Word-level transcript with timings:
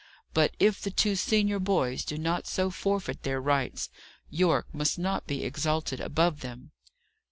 But 0.33 0.55
if 0.59 0.81
the 0.81 0.89
two 0.89 1.15
senior 1.15 1.59
boys 1.59 2.03
do 2.03 2.17
not 2.17 2.47
so 2.47 2.71
forfeit 2.71 3.21
their 3.21 3.39
rights, 3.39 3.91
Yorke 4.31 4.73
must 4.73 4.97
not 4.97 5.27
be 5.27 5.43
exalted 5.43 5.99
above 6.01 6.39
them." 6.39 6.71